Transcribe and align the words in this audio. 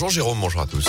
Bonjour 0.00 0.10
Jérôme, 0.10 0.38
bonjour 0.40 0.64
tous. 0.68 0.84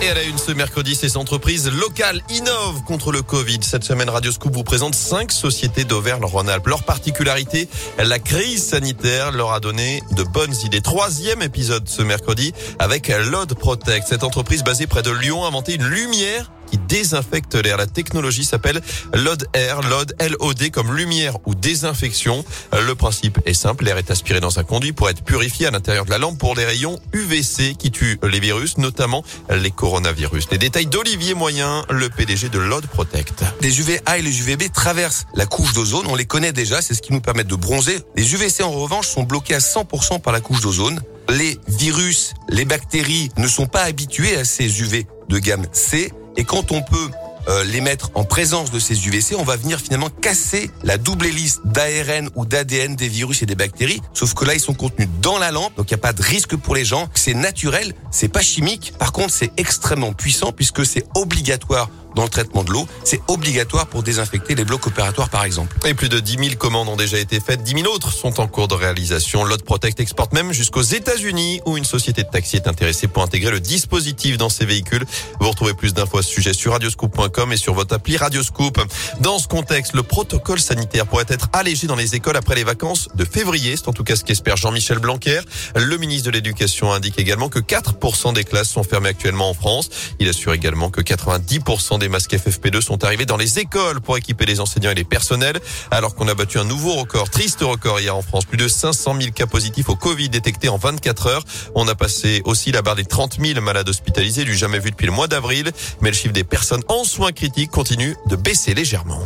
Et 0.00 0.08
à 0.08 0.14
la 0.14 0.22
une 0.22 0.38
ce 0.38 0.52
mercredi, 0.52 0.94
ces 0.94 1.18
entreprises 1.18 1.70
locales 1.70 2.22
innovent 2.30 2.82
contre 2.84 3.12
le 3.12 3.20
Covid. 3.20 3.58
Cette 3.60 3.84
semaine, 3.84 4.08
Radio 4.08 4.32
Scoop 4.32 4.54
vous 4.54 4.64
présente 4.64 4.94
cinq 4.94 5.30
sociétés 5.30 5.84
d'Auvergne-Rhône-Alpes. 5.84 6.66
Leur 6.66 6.82
particularité, 6.84 7.68
la 7.98 8.18
crise 8.18 8.64
sanitaire 8.64 9.32
leur 9.32 9.52
a 9.52 9.60
donné 9.60 10.02
de 10.12 10.22
bonnes 10.22 10.54
idées. 10.64 10.80
Troisième 10.80 11.42
épisode 11.42 11.86
ce 11.90 12.00
mercredi 12.00 12.54
avec 12.78 13.08
Lod 13.08 13.52
Protect. 13.52 14.06
Cette 14.08 14.24
entreprise 14.24 14.64
basée 14.64 14.86
près 14.86 15.02
de 15.02 15.10
Lyon 15.10 15.44
a 15.44 15.48
inventé 15.48 15.74
une 15.74 15.84
lumière 15.84 16.50
qui 16.70 16.78
désinfecte 16.78 17.54
l'air. 17.54 17.76
La 17.76 17.86
technologie 17.86 18.44
s'appelle 18.44 18.80
LOD 19.14 19.46
Air, 19.54 19.80
LOD 19.82 20.14
LOD 20.20 20.70
comme 20.70 20.96
lumière 20.96 21.36
ou 21.46 21.54
désinfection. 21.54 22.44
Le 22.72 22.94
principe 22.94 23.38
est 23.46 23.54
simple, 23.54 23.84
l'air 23.84 23.98
est 23.98 24.10
aspiré 24.10 24.40
dans 24.40 24.58
un 24.58 24.64
conduit 24.64 24.92
pour 24.92 25.08
être 25.08 25.22
purifié 25.22 25.66
à 25.66 25.70
l'intérieur 25.70 26.04
de 26.04 26.10
la 26.10 26.18
lampe 26.18 26.38
pour 26.38 26.54
les 26.54 26.64
rayons 26.64 26.98
UVC 27.12 27.74
qui 27.78 27.90
tuent 27.90 28.18
les 28.22 28.40
virus, 28.40 28.78
notamment 28.78 29.24
les 29.50 29.70
coronavirus. 29.70 30.48
Les 30.50 30.58
détails 30.58 30.86
d'Olivier 30.86 31.34
Moyen, 31.34 31.84
le 31.90 32.08
PDG 32.08 32.48
de 32.48 32.58
LOD 32.58 32.86
Protect. 32.86 33.44
Les 33.60 33.80
UVA 33.80 34.18
et 34.18 34.22
les 34.22 34.40
UVB 34.40 34.72
traversent 34.72 35.26
la 35.34 35.46
couche 35.46 35.72
d'ozone, 35.72 36.06
on 36.08 36.14
les 36.14 36.26
connaît 36.26 36.52
déjà, 36.52 36.80
c'est 36.82 36.94
ce 36.94 37.02
qui 37.02 37.12
nous 37.12 37.20
permet 37.20 37.44
de 37.44 37.54
bronzer. 37.54 38.00
Les 38.16 38.34
UVC 38.34 38.62
en 38.62 38.70
revanche 38.70 39.08
sont 39.08 39.22
bloqués 39.22 39.54
à 39.54 39.58
100% 39.58 40.20
par 40.20 40.32
la 40.32 40.40
couche 40.40 40.60
d'ozone. 40.60 41.00
Les 41.28 41.58
virus, 41.68 42.34
les 42.48 42.64
bactéries 42.64 43.28
ne 43.36 43.46
sont 43.46 43.66
pas 43.66 43.82
habitués 43.82 44.36
à 44.36 44.44
ces 44.44 44.80
UV 44.80 45.06
de 45.28 45.38
gamme 45.38 45.66
C 45.72 46.10
et 46.38 46.44
quand 46.44 46.70
on 46.70 46.80
peut 46.82 47.10
euh, 47.48 47.64
les 47.64 47.80
mettre 47.80 48.12
en 48.14 48.24
présence 48.24 48.70
de 48.70 48.78
ces 48.78 49.08
UVC, 49.08 49.34
on 49.36 49.42
va 49.42 49.56
venir 49.56 49.80
finalement 49.80 50.08
casser 50.08 50.70
la 50.84 50.96
double 50.96 51.26
hélice 51.26 51.60
d'ARN 51.64 52.30
ou 52.36 52.46
d'ADN 52.46 52.94
des 52.94 53.08
virus 53.08 53.42
et 53.42 53.46
des 53.46 53.56
bactéries. 53.56 54.00
Sauf 54.14 54.34
que 54.34 54.44
là, 54.44 54.54
ils 54.54 54.60
sont 54.60 54.74
contenus 54.74 55.08
dans 55.20 55.38
la 55.38 55.50
lampe, 55.50 55.76
donc 55.76 55.90
il 55.90 55.94
n'y 55.94 56.00
a 56.00 56.02
pas 56.02 56.12
de 56.12 56.22
risque 56.22 56.54
pour 56.56 56.76
les 56.76 56.84
gens. 56.84 57.08
C'est 57.14 57.34
naturel, 57.34 57.92
c'est 58.12 58.28
pas 58.28 58.40
chimique. 58.40 58.92
Par 58.98 59.12
contre, 59.12 59.32
c'est 59.32 59.50
extrêmement 59.56 60.12
puissant 60.12 60.52
puisque 60.52 60.86
c'est 60.86 61.04
obligatoire 61.16 61.90
dans 62.14 62.24
le 62.24 62.28
traitement 62.28 62.64
de 62.64 62.70
l'eau. 62.70 62.86
C'est 63.04 63.20
obligatoire 63.28 63.86
pour 63.86 64.02
désinfecter 64.02 64.54
les 64.54 64.64
blocs 64.64 64.86
opératoires, 64.86 65.28
par 65.30 65.44
exemple. 65.44 65.76
Et 65.86 65.94
plus 65.94 66.08
de 66.08 66.20
10 66.20 66.38
000 66.38 66.56
commandes 66.56 66.88
ont 66.88 66.96
déjà 66.96 67.18
été 67.18 67.40
faites. 67.40 67.62
10 67.62 67.82
000 67.82 67.94
autres 67.94 68.12
sont 68.12 68.40
en 68.40 68.46
cours 68.46 68.68
de 68.68 68.74
réalisation. 68.74 69.44
Lot 69.44 69.62
Protect 69.64 70.00
exporte 70.00 70.32
même 70.32 70.52
jusqu'aux 70.52 70.82
États-Unis 70.82 71.60
où 71.66 71.76
une 71.76 71.84
société 71.84 72.22
de 72.22 72.28
taxi 72.28 72.56
est 72.56 72.68
intéressée 72.68 73.08
pour 73.08 73.22
intégrer 73.22 73.50
le 73.50 73.60
dispositif 73.60 74.38
dans 74.38 74.48
ses 74.48 74.64
véhicules. 74.64 75.04
Vous 75.40 75.48
retrouvez 75.48 75.74
plus 75.74 75.94
d'infos 75.94 76.18
à 76.18 76.22
ce 76.22 76.30
sujet 76.30 76.52
sur 76.52 76.72
radioscoop.com 76.72 77.52
et 77.52 77.56
sur 77.56 77.74
votre 77.74 77.94
appli 77.94 78.16
Radioscoop. 78.16 78.80
Dans 79.20 79.38
ce 79.38 79.48
contexte, 79.48 79.94
le 79.94 80.02
protocole 80.02 80.60
sanitaire 80.60 81.06
pourrait 81.06 81.26
être 81.28 81.48
allégé 81.52 81.86
dans 81.86 81.96
les 81.96 82.14
écoles 82.14 82.36
après 82.36 82.54
les 82.54 82.64
vacances 82.64 83.08
de 83.14 83.24
février. 83.24 83.76
C'est 83.76 83.88
en 83.88 83.92
tout 83.92 84.04
cas 84.04 84.16
ce 84.16 84.24
qu'espère 84.24 84.56
Jean-Michel 84.56 84.98
Blanquer. 84.98 85.40
Le 85.76 85.96
ministre 85.96 86.26
de 86.26 86.32
l'Éducation 86.32 86.92
indique 86.92 87.18
également 87.18 87.48
que 87.48 87.58
4% 87.58 88.32
des 88.34 88.44
classes 88.44 88.70
sont 88.70 88.82
fermées 88.82 89.10
actuellement 89.10 89.50
en 89.50 89.54
France. 89.54 89.90
Il 90.18 90.28
assure 90.28 90.52
également 90.52 90.90
que 90.90 91.00
90% 91.00 91.97
des 91.98 92.08
masques 92.08 92.32
FFP2 92.32 92.80
sont 92.80 93.04
arrivés 93.04 93.26
dans 93.26 93.36
les 93.36 93.58
écoles 93.58 94.00
pour 94.00 94.16
équiper 94.16 94.46
les 94.46 94.60
enseignants 94.60 94.90
et 94.90 94.94
les 94.94 95.04
personnels, 95.04 95.60
alors 95.90 96.14
qu'on 96.14 96.28
a 96.28 96.34
battu 96.34 96.58
un 96.58 96.64
nouveau 96.64 96.94
record, 96.94 97.30
triste 97.30 97.60
record 97.60 98.00
hier 98.00 98.16
en 98.16 98.22
France. 98.22 98.44
Plus 98.44 98.56
de 98.56 98.68
500 98.68 99.16
000 99.20 99.32
cas 99.32 99.46
positifs 99.46 99.88
au 99.88 99.96
Covid 99.96 100.28
détectés 100.28 100.68
en 100.68 100.78
24 100.78 101.26
heures. 101.26 101.44
On 101.74 101.86
a 101.88 101.94
passé 101.94 102.42
aussi 102.44 102.72
la 102.72 102.82
barre 102.82 102.96
des 102.96 103.04
30 103.04 103.38
000 103.40 103.60
malades 103.60 103.88
hospitalisés, 103.88 104.44
du 104.44 104.56
jamais 104.56 104.78
vu 104.78 104.90
depuis 104.90 105.06
le 105.06 105.12
mois 105.12 105.28
d'avril. 105.28 105.70
Mais 106.00 106.10
le 106.10 106.16
chiffre 106.16 106.34
des 106.34 106.44
personnes 106.44 106.82
en 106.88 107.04
soins 107.04 107.32
critiques 107.32 107.70
continue 107.70 108.16
de 108.26 108.36
baisser 108.36 108.74
légèrement. 108.74 109.20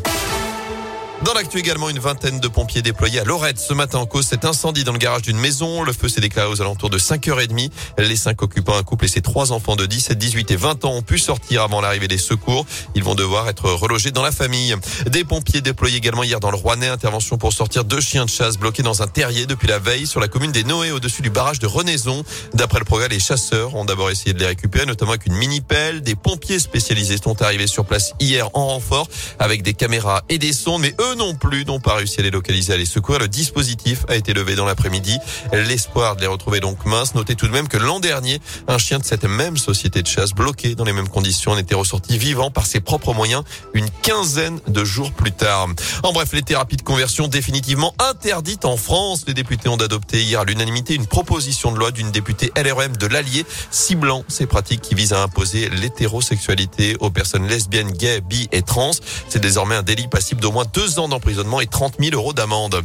Dans 1.25 1.35
l'actu 1.35 1.59
également, 1.59 1.89
une 1.89 2.01
vingtaine 2.01 2.41
de 2.41 2.49
pompiers 2.49 2.83
déployés 2.83 3.21
à 3.21 3.25
Lorette 3.25 3.61
ce 3.61 3.73
matin 3.73 3.99
en 3.99 4.07
cause 4.07 4.27
cet 4.27 4.45
incendie 4.45 4.83
dans 4.83 4.91
le 4.91 4.99
garage 4.99 5.23
d'une 5.23 5.39
maison. 5.39 5.85
Le 5.85 5.93
feu 5.93 6.09
s'est 6.09 6.21
déclaré 6.21 6.51
aux 6.51 6.61
alentours 6.61 6.91
de 6.91 6.99
5h30. 6.99 7.71
Les 7.99 8.17
cinq 8.17 8.43
occupants, 8.43 8.77
un 8.77 8.83
couple 8.83 9.05
et 9.05 9.09
ses 9.09 9.21
trois 9.21 9.53
enfants 9.53 9.77
de 9.77 9.87
17, 9.87 10.19
18 10.19 10.51
et 10.51 10.57
20 10.57 10.85
ans 10.85 10.95
ont 10.95 11.03
pu 11.03 11.19
sortir 11.19 11.63
avant 11.63 11.81
l'arrivée 11.81 12.09
des 12.09 12.19
secours. 12.19 12.67
Ils 12.97 13.05
vont 13.05 13.15
devoir 13.15 13.49
être 13.49 13.71
relogés 13.71 14.11
dans 14.11 14.25
la 14.25 14.33
famille. 14.33 14.75
Des 15.07 15.23
pompiers 15.23 15.61
déployés 15.61 15.99
également 15.99 16.25
hier 16.25 16.41
dans 16.41 16.51
le 16.51 16.57
Rouennais. 16.57 16.89
Intervention 16.89 17.39
pour 17.39 17.53
sortir 17.53 17.85
deux 17.85 18.01
chiens 18.01 18.25
de 18.25 18.31
chasse 18.31 18.59
bloqués 18.59 18.83
dans 18.83 19.03
un 19.03 19.07
terrier 19.07 19.47
depuis 19.47 19.69
la 19.69 19.79
veille 19.79 20.09
sur 20.09 20.19
la 20.19 20.27
commune 20.27 20.51
des 20.51 20.65
Noé 20.65 20.91
au-dessus 20.91 21.23
du 21.23 21.31
barrage 21.31 21.61
de 21.61 21.69
Renaison. 21.69 22.25
D'après 22.55 22.81
le 22.81 22.85
progrès, 22.85 23.09
les 23.09 23.21
chasseurs 23.21 23.77
ont 23.77 23.85
d'abord 23.85 24.11
essayé 24.11 24.33
de 24.33 24.41
les 24.41 24.47
récupérer, 24.47 24.87
notamment 24.87 25.13
avec 25.13 25.27
une 25.27 25.37
mini-pelle. 25.37 26.03
Des 26.03 26.17
pompiers 26.17 26.59
spécialisés 26.59 27.19
sont 27.23 27.41
arrivés 27.43 27.69
sur 27.69 27.85
place 27.85 28.13
hier 28.19 28.51
en 28.55 28.67
renfort 28.67 29.09
avec 29.39 29.63
des 29.63 29.75
caméras 29.75 30.25
et 30.29 30.39
des 30.39 30.53
sondes, 30.53 30.83
mais 30.83 30.97
eux 31.01 31.12
non 31.15 31.35
plus 31.35 31.65
n'ont 31.65 31.81
pas 31.81 31.95
réussi 31.95 32.21
à 32.21 32.23
les 32.23 32.31
localiser, 32.31 32.73
à 32.73 32.77
les 32.77 32.87
secourir. 32.87 33.21
Le 33.21 33.29
dispositif 33.29 34.05
a 34.09 34.17
été 34.17 34.33
levé 34.33 34.55
dans 34.55 34.65
l'après-midi. 34.65 35.19
L'espoir 35.53 36.17
de 36.17 36.21
les 36.21 36.27
retrouver 36.27 36.61
donc 36.61 36.85
mince. 36.87 37.15
Notez 37.15 37.35
tout 37.35 37.47
de 37.47 37.53
même 37.53 37.69
que 37.69 37.77
l'an 37.77 38.01
dernier, 38.01 38.41
un 38.69 38.79
chien 38.79 38.99
de 38.99 39.05
cette 39.05 39.25
même 39.25 39.57
société 39.57 40.03
de 40.03 40.07
chasse, 40.07 40.33
bloqué 40.33 40.75
dans 40.75 40.85
les 40.85 40.93
mêmes 40.93 41.09
conditions, 41.09 41.53
en 41.53 41.59
était 41.59 41.75
ressorti 41.75 42.19
vivant 42.19 42.51
par 42.51 42.67
ses 42.67 42.81
propres 42.81 43.15
moyens 43.15 43.43
une 43.75 43.89
quinzaine 44.03 44.61
de 44.69 44.85
jours 44.85 45.13
plus 45.13 45.33
tard. 45.33 45.69
En 46.03 46.13
bref, 46.13 46.33
les 46.33 46.43
thérapies 46.43 46.77
de 46.77 46.83
conversion 46.83 47.29
définitivement 47.29 47.95
interdites 47.99 48.65
en 48.65 48.77
France. 48.77 49.25
Les 49.27 49.35
députés 49.35 49.69
ont 49.69 49.77
adopté 49.77 50.23
hier 50.23 50.41
à 50.41 50.45
l'unanimité 50.45 50.95
une 50.95 51.07
proposition 51.07 51.73
de 51.73 51.79
loi 51.79 51.91
d'une 51.91 52.11
députée 52.11 52.53
LREM 52.57 52.97
de 52.97 53.07
l'Allier 53.07 53.45
ciblant 53.71 54.25
ces 54.29 54.47
pratiques 54.47 54.81
qui 54.81 54.95
visent 54.95 55.13
à 55.13 55.23
imposer 55.23 55.69
l'hétérosexualité 55.69 56.97
aux 57.01 57.11
personnes 57.11 57.47
lesbiennes, 57.47 57.91
gays, 57.91 58.21
bi 58.21 58.49
et 58.53 58.63
trans. 58.63 58.93
C'est 59.29 59.41
désormais 59.41 59.77
un 59.77 59.83
délit 59.83 60.09
passible 60.09 60.41
d'au 60.41 60.53
moins 60.53 60.67
deux 60.73 60.99
d'emprisonnement 61.09 61.61
et 61.61 61.67
30 61.67 61.95
000 62.01 62.15
euros 62.15 62.33
d'amende. 62.33 62.83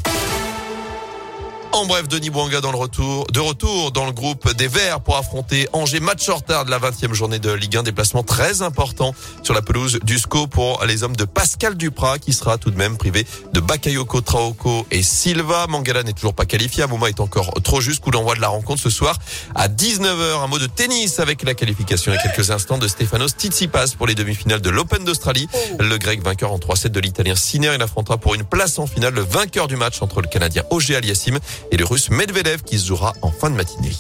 En 1.78 1.86
bref, 1.86 2.08
Denis 2.08 2.32
Bouanga 2.32 2.60
dans 2.60 2.72
le 2.72 2.78
retour, 2.78 3.28
de 3.28 3.40
retour 3.40 3.92
dans 3.92 4.08
le 4.08 4.12
groupe 4.12 4.52
des 4.56 4.68
Verts 4.68 5.00
pour 5.00 5.16
affronter 5.16 5.70
Angers. 5.74 6.00
Match 6.00 6.28
en 6.28 6.38
retard 6.38 6.66
de 6.66 6.72
la 6.72 6.80
20e 6.80 7.14
journée 7.14 7.38
de 7.38 7.52
Ligue 7.52 7.78
1. 7.78 7.84
Déplacement 7.84 8.24
très 8.24 8.64
important 8.64 9.14
sur 9.44 9.54
la 9.54 9.62
pelouse 9.62 10.00
du 10.02 10.18
SCO 10.18 10.48
pour 10.48 10.84
les 10.86 11.04
hommes 11.04 11.16
de 11.16 11.26
Pascal 11.26 11.78
Duprat 11.78 12.18
qui 12.18 12.34
sera 12.34 12.58
tout 12.58 12.72
de 12.72 12.78
même 12.78 12.98
privé 12.98 13.28
de 13.54 13.60
Bakayoko, 13.60 14.22
Traoko 14.22 14.88
et 14.90 15.04
Silva. 15.04 15.68
Mangala 15.70 16.02
n'est 16.02 16.14
toujours 16.14 16.34
pas 16.34 16.46
qualifié. 16.46 16.84
Mouma 16.88 17.10
est 17.10 17.20
encore 17.20 17.54
trop 17.64 17.80
juste. 17.80 18.00
Coup 18.00 18.10
d'envoi 18.10 18.34
de 18.34 18.42
la 18.42 18.48
rencontre 18.48 18.82
ce 18.82 18.90
soir 18.90 19.20
à 19.54 19.68
19h. 19.68 20.44
Un 20.44 20.48
mot 20.48 20.58
de 20.58 20.66
tennis 20.66 21.20
avec 21.20 21.44
la 21.44 21.54
qualification 21.54 22.12
il 22.12 22.16
y 22.16 22.18
a 22.18 22.22
quelques 22.24 22.50
instants 22.50 22.80
de 22.80 22.88
Stefanos 22.88 23.34
Tsitsipas 23.38 23.94
pour 23.96 24.08
les 24.08 24.16
demi-finales 24.16 24.62
de 24.62 24.70
l'Open 24.72 25.06
d'Australie. 25.06 25.48
Le 25.80 26.00
grec 26.00 26.24
vainqueur 26.24 26.52
en 26.52 26.58
3-7 26.58 26.88
de 26.88 27.00
l'italien 27.00 27.36
Sinner. 27.36 27.74
Il 27.76 27.82
affrontera 27.84 28.18
pour 28.18 28.34
une 28.34 28.46
place 28.46 28.80
en 28.80 28.88
finale 28.88 29.14
le 29.14 29.22
vainqueur 29.22 29.68
du 29.68 29.76
match 29.76 30.02
entre 30.02 30.22
le 30.22 30.28
canadien 30.28 30.64
Auger 30.72 30.96
Aliassim 30.96 31.38
et 31.72 31.78
le 31.78 31.86
russe 31.86 32.10
Medvedev 32.10 32.64
qui 32.64 32.80
se 32.80 32.88
jouera 32.88 33.14
en 33.22 33.32
fin 33.32 33.50
de 33.50 33.56
matinée. 33.56 33.92